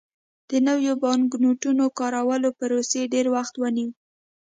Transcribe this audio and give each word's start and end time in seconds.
د 0.49 0.51
نویو 0.67 0.93
بانکنوټونو 1.03 1.83
کارولو 1.99 2.49
پروسې 2.59 3.01
ډېر 3.13 3.25
وخت 3.35 3.53
ونیو. 3.57 3.89